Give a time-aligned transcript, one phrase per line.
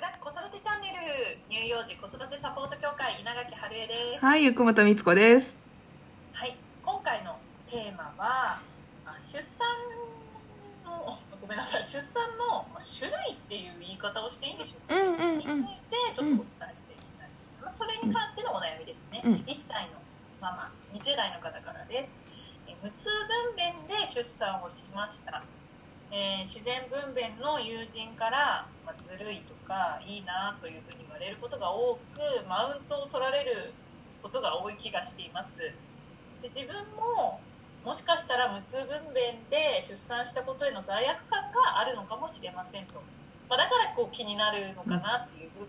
[0.00, 0.96] 楽子育てチャンネル。
[1.48, 4.26] 乳幼児子育てサポート協会稲垣春江です。
[4.26, 5.56] はい、ゆくもとみつこです。
[6.34, 6.54] はい
[6.84, 8.60] 今回のテーマは
[9.06, 9.66] まあ出産
[10.84, 17.30] の ごめんなさい出産のまあ種類っていう言い方をしていいんでしょうか、うんうんについてちょっとお伝えしていきたい、
[17.62, 19.32] まあ、それに関してのお悩みですね、うん。
[19.32, 19.92] 1歳の
[20.42, 22.10] ママ20代の方からです。
[22.68, 25.42] え無痛分娩で出産をしました
[26.10, 33.72] えー自然分娩の友人から、まあ、ずるいとかいいなというふうに言われることが多くマウントを取られる
[34.22, 35.58] ことが多い気がしています。
[36.42, 37.40] で自分も
[37.84, 43.00] もしかしたら無痛分娩で出産したことへの罪悪感があるのかもしれませんと、
[43.48, 45.68] まあ、だからこう気になるのかなっていう部分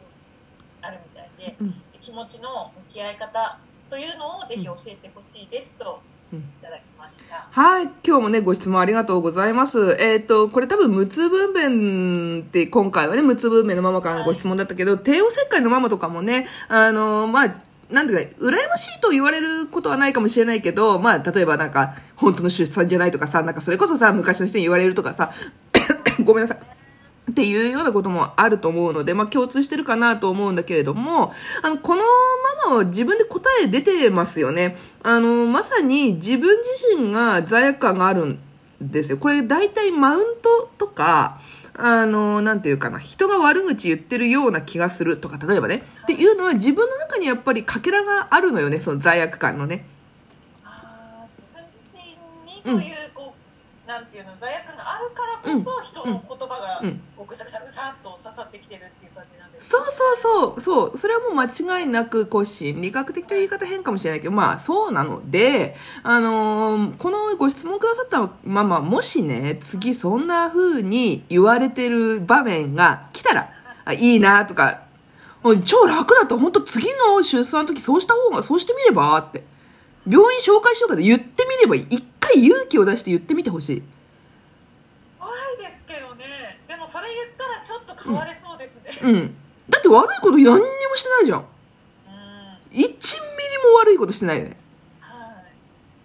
[0.81, 1.83] あるみたいでうん。
[1.99, 3.59] 気持ちの向き合い方
[3.89, 7.47] というのをぜひ教えてほしいですとうんいただきました。
[7.49, 9.95] はい、今日もね、ご質問ありがとうございます。
[9.99, 17.55] えっ、と、これ多分無痛分娩って、今回はね、無痛分娩のママからのご質問だったけど、帝王切開のママとかもね、あの、まあ、
[17.89, 25.31] なんていうか、羨ましいと言われることはないかもしれないけど、まあ、例えばなんか、本当の出産じゃないとかさ、なんかそれこそさ、昔の人に言われるとかさ、
[26.23, 26.76] ごめんなさい。
[27.29, 32.01] っていうようなこともあると思うので、まあ共通してるかなと思うんだけれども、あの、この
[32.65, 34.77] ママは自分で答え出てますよね。
[35.03, 38.39] あの、まさに自分自身が罪悪感があるん
[38.81, 39.17] ですよ。
[39.17, 41.39] これ大体マウントとか、
[41.79, 45.83] あの、なんていうかな、人が悪口言ってるような気がするとか、例えばね。
[46.03, 49.85] っていうのは自分の中にやっぱりかけらがあるのよね、その罪悪感のね。
[50.63, 53.46] あー自分自身にそういうこう、
[53.87, 56.81] なんていうの罪悪感があるからこそ人の言葉が
[57.25, 60.97] ぐさぐさぐさっと刺さってきてるっていう感じなんですそうそうそう、そう。
[60.97, 73.49] それはもう間違いなく、こう、心理学的という言い方変かもしれないけど、まあ、そうなので、あのーこのご質問くださったママ、もしね、次そんな風に言われてる場面が来たら、
[73.85, 74.81] あいいなとか、
[75.65, 76.37] 超楽だった。
[76.37, 79.43] 本当次の出産の時そうした方が、そうしてみればって。
[80.07, 81.85] 病院紹介しようかって言ってみればいい。
[81.89, 83.83] 一回勇気を出して言ってみてほしい。
[85.19, 86.59] 怖いですけどね。
[86.67, 89.11] でもそれ言ったらちょっと変われそうですね。
[89.11, 89.35] うん。
[89.69, 90.59] だって悪いこと何にも
[90.95, 91.39] してないじゃん。
[91.39, 91.45] うん。
[92.73, 92.93] 1ミリも
[93.79, 94.57] 悪いことしてないよね。
[94.99, 95.43] は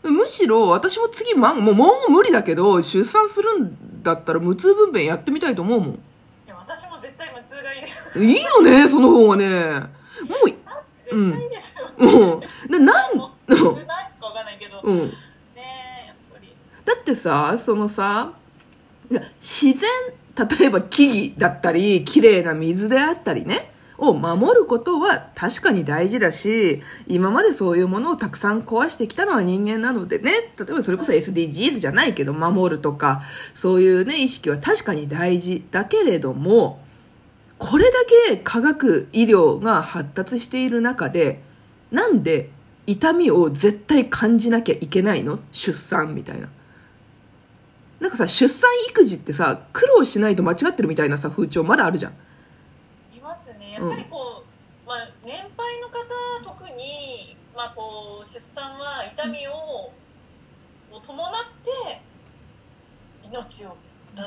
[0.04, 0.08] い。
[0.08, 5.90] むしろ私も次まもうもう無理だけど出産するんだったら無痛分娩やってみたいと思うもん。
[5.90, 5.98] い
[6.46, 8.22] や私も絶対無痛がいいです。
[8.22, 10.02] いいよねその方がね。
[10.22, 10.36] も
[11.04, 12.40] 絶対いいですよ、うもう
[12.70, 13.30] ななんなん。
[14.16, 15.12] かわかんないけど、うん
[16.94, 18.32] だってさそのさ
[19.40, 19.88] 自然
[20.58, 33.22] 例えば木々だったり綺麗な水であったりねを守ることは確かに大事だし今までそういうものをたくさん壊してきたのは人間なのでね例えばそれこそ SDGs じゃないけど守るとか
[33.54, 36.80] そういうね意識は確かに大事だけれども
[37.58, 37.98] これだ
[38.28, 41.40] け科学医療が発達している中で
[41.90, 42.50] なんで
[42.86, 45.38] 痛みを絶対感じなきゃいけないの？
[45.52, 46.48] 出産みたいな。
[48.02, 52.12] なんかさ、出産育児ってさ、苦労しないと間違ってるみたいなさ、風潮まだあるじゃん。
[53.16, 54.42] いますねやっぱりこ
[54.84, 59.52] う、まあ、年配の方特に、まあ、こう出産は痛みを
[60.90, 61.30] を伴っ
[61.62, 62.00] て
[63.24, 63.76] 命を
[64.16, 64.24] だ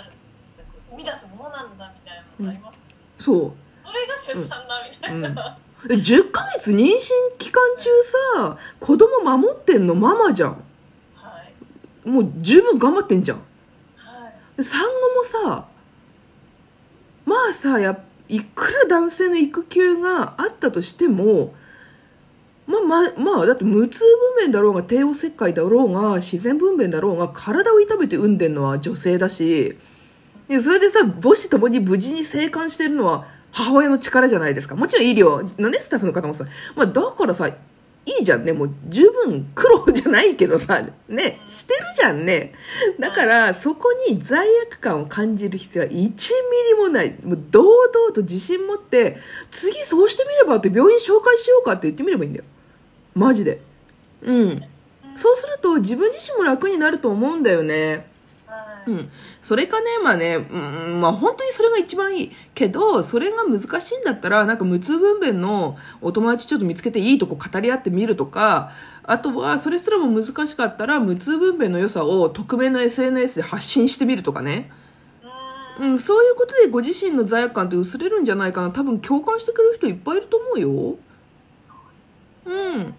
[0.91, 3.53] 生み出すものなんだみたいなのがあります、そう。
[3.85, 5.58] それが出産だみたいな、
[5.90, 7.90] え10ヶ月妊娠期間中
[8.38, 10.64] さ、子供守ってんのママじゃん。
[11.16, 11.44] は
[12.06, 13.41] いもう十分頑張ってんじゃん。
[14.59, 14.88] 産後
[15.41, 15.67] もさ、
[17.25, 17.99] まあさ、や
[18.29, 21.53] いくら男性の育休があったとしても、
[22.67, 24.03] まあまあ、ま、だって無痛
[24.39, 29.77] 分娩だろうが、帝王切開だろうが、自然分娩だろうが、体を痛めて産んでんのは女性だし、
[30.47, 34.75] でそれでさ、母子ともに無事に生還してるのは母親の力じゃないですか。
[34.75, 36.45] もちろん医療のね、スタッフの方もさ、
[36.75, 37.49] まあだからさ、
[38.20, 38.53] いいじゃんね。
[38.53, 42.53] もう十分苦労じゃないけどさ、ね、してるじゃんね。
[43.00, 46.14] だから、そこに罪悪感を感じる必要は1ミリ
[46.78, 47.16] もない。
[47.24, 49.17] もう堂々と自信持って、
[49.52, 52.46] 次そうしてみればって病院紹介しようかって言ってみればいいんだよ。
[53.14, 53.59] マジで。
[54.22, 54.64] うん。
[55.16, 58.08] そうすると自分自身も楽になると思うんだよね。
[58.85, 59.11] はいうん。
[59.41, 62.32] それかね、まあね、うん、まあ本当にそれが一番いい。
[62.53, 68.72] けど、それが難しいんだったら、なんか無痛分娩のお友達ちょっと見つけていいとこ語り合ってみるとか、
[69.03, 74.72] あとは、それすらも難しかったら、無痛分娩の良さを匿名の SNS で発信してみるとかね。
[74.79, 74.85] うん
[75.78, 78.72] うん、そういうことでご自身の罪悪感って薄れるんじゃないかな。
[78.72, 80.97] 多分共感してくれる人いっぱいいると思うよ。
[81.58, 82.96] そうですうん。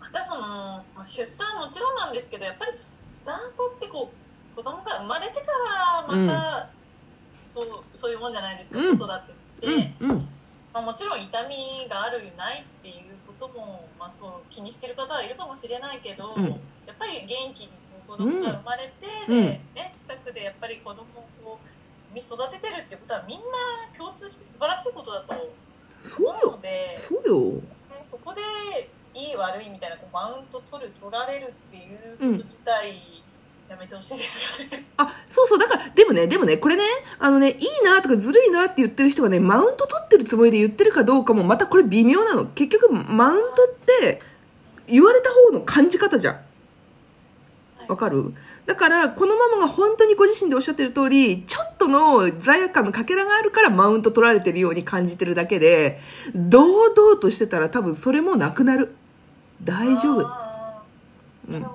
[0.00, 0.40] またその
[0.94, 5.46] まあ出産もちろんなんですけどやっぱりススタートってこう子供が生まれてか
[6.08, 6.68] らまた、
[7.44, 8.96] そうそういうもんじゃないですか、うん。
[8.96, 9.20] 子育
[9.60, 9.66] て。
[9.66, 10.28] て、うんうん。
[10.72, 12.94] まあ、もちろん痛みがあるないっていう
[13.26, 16.44] ことも、まあ、そう気にしてる方はいるかもしれないけど、うん。
[16.46, 16.50] や
[16.92, 17.68] っぱり元気に
[18.06, 18.92] 子供が生まれて、
[19.28, 19.42] うん。
[19.42, 21.04] でね、近くでやっぱり子供
[21.44, 21.58] を
[22.16, 23.44] 育ててるってことはみんな
[23.96, 27.60] 共通して素晴らしいことだと思うよので、そうよ。
[27.90, 28.40] ね、そこで
[29.14, 33.19] いい悪いみたいなこうマウント取る取られるっていうこと自体、
[33.70, 34.84] やめてほしいですよね。
[34.96, 36.82] あそうそうだからでもねでもねこれね
[37.20, 44.20] あのねいいなとかずるいなって言ってる人がねマウント取ってるつもりで言ってるかどうかもまたこれ微妙なの結局マウントって
[44.88, 46.40] 言われた方の感じ方じゃん
[47.88, 48.34] わかる？
[48.66, 55.98] だから、このママが本当にご自身でおっしゃってる通り、ちょっとの罪悪感のかけらがあるからマウント取られてるように感じてるだけで、
[56.36, 58.94] 堂々としてたら多分それもなくなる。
[59.64, 60.30] 大丈夫。
[61.48, 61.66] うん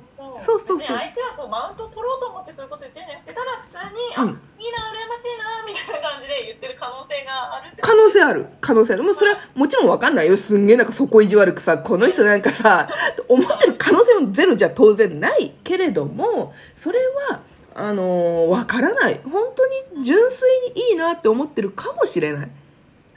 [0.46, 8.46] そうそうそう相手はこうマウントを取ろうと思ってそういうこと言ってるんじゃなくてただ普通に、うんあいいな羨ましいなみたいな感じで言ってる可能性があるって可能性ある。
[8.62, 9.04] 可能性ある。
[9.04, 10.38] もうそれはもちろんわかんないよ。
[10.38, 12.88] すんげえなんかそこ意地悪くさ、この人なんかさ、
[13.28, 17.00] 思ってる可能性もゼロじゃ当然ないけれども、それ
[17.30, 17.42] は、
[17.76, 19.20] あのーわからない。
[19.24, 22.50] 本当に純粋にいいなって思ってるかもしれない。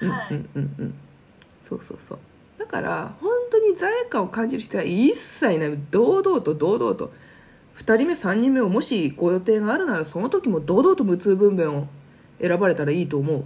[0.00, 0.94] うんはいうんうんうん。
[1.68, 2.18] そうそうそう。
[2.58, 5.78] だから、本当に罪悪感を感じる必要は一切ない。
[5.90, 7.12] 堂々と堂々と。
[7.78, 11.86] 2人目、3人目をもしご予定があるなら、その時も堂々と無痛分娩を
[12.40, 13.44] 選ばれたらいいと思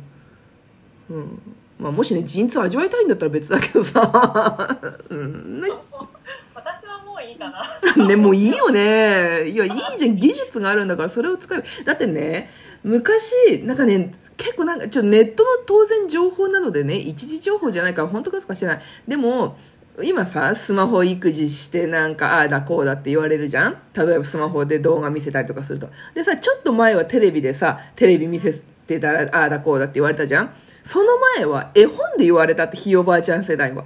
[1.11, 1.13] う。
[1.13, 1.43] うん。
[1.79, 4.79] まあ、もしね、陣痛味わいたいんだったら別だけどさ。
[5.11, 5.61] うん。
[5.61, 5.69] ね、
[6.55, 9.49] 私はもういいかなね、もういいよね。
[9.49, 10.17] いや、いいじゃん。
[10.17, 11.65] 技術があるんだから、それを使えば。
[11.85, 12.51] だってね、
[12.85, 18.83] 昔、なんかね、結構なんか、ちょっとネットの当然情報なのでね、一時情報じゃないから、本当かそうか知らない。
[19.07, 19.57] でも、
[20.03, 23.79] 今さ、スマホ育児してなんか、ああだこうだって言われるじゃん？
[23.95, 25.89] 例えばスマホで動画見せたりとかすると。
[26.15, 28.55] でさ、ちょっと前はテレビでさ、テレビ見せ
[28.87, 30.55] てたら、ああだこうだって言われたじゃん？
[30.83, 31.05] その
[31.37, 33.85] 前は絵本で言われたって、ひいおばあちゃん世代は。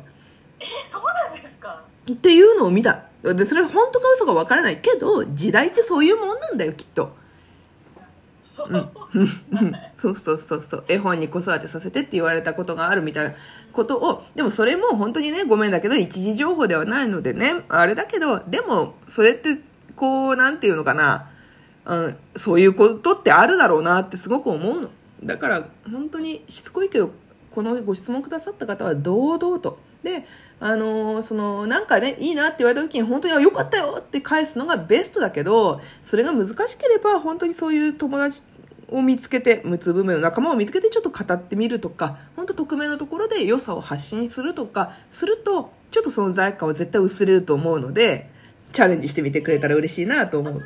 [0.61, 1.82] えそうなんですか？
[2.11, 3.02] っていうのを見た。
[3.23, 7.17] で、それ本当か嘘かわからないけど、時代ってそういうもんなんだよ、きっと。
[8.56, 8.91] そう、ん
[9.99, 10.85] そうそうそうそう。
[10.88, 13.35] 絵本に子育てさせてって言われたことがあるみたいな
[13.73, 19.58] ことを、でもそれも本当にね、ごめんだけど、一時情報ではないのでね、あれだけど、でも、それって、
[19.94, 21.31] こう、なんていうのかな、
[21.85, 24.91] うん、そういうことってあるだろうなってすごく思うの。
[25.23, 27.11] だから、本当にしつこいけど、
[27.50, 29.79] このご質問くださった方は堂々と。
[30.06, 30.25] で、
[30.61, 38.43] あのーその、なんかね、いいなって言われた時に本当に、あ、よかったよって返すのがベストだけど、それが難しければ、本当にそういう友達
[38.88, 48.31] を見つけて、無痛分娩の仲間を見つけてちょっと語ってみるとか、本当匿名のところで良さを発信するとか、すると、ちょっとその罪悪感は絶対薄れると思うので、
[48.73, 50.62] チャレンジしてみてくれたら嬉しいなと思う。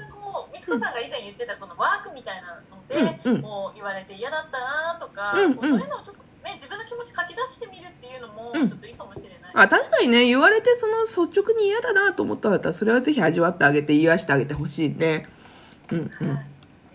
[0.52, 15.26] みつこさんが以前言ってたそのワークみたいなので、うんうんもう言われて嫌だったなとか、うんうんそういうのをちょっとね自分の気持ち書き出してみるっていうのもうんちょっといいかもしれない、あ、確かにね、言われてその率直に嫌だなと思ったんだったら、それはぜひ味わってあげて、癒してあげてほしいね。
[15.90, 16.04] うんうん。
[16.04, 16.44] はい、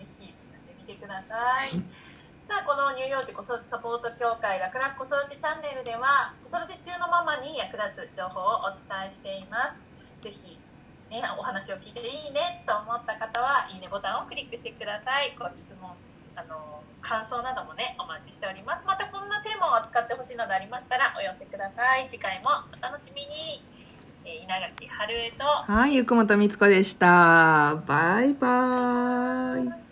[0.00, 1.70] ぜひやってみてください。
[2.48, 9.80] さあこの乳幼児子育てサポート協会楽々子育てチャンネルでは子育て中のママに役立つ情報をお伝えしています。
[10.22, 10.56] ぜひ
[11.10, 15.34] ねお話を聞いていいねと思った方はいいねボタンをクリックしてください。
[15.38, 15.90] ご質問
[16.36, 18.84] あの感想などもねお待ちしております。
[18.86, 22.08] またこんなテーマを扱ってほしいのでありましたらお寄せください。
[22.08, 23.64] 次回もお楽しみに。
[24.24, 27.76] えー稲垣春江とはい、ゆくもとみつこでした。
[27.86, 29.85] バイバーイ。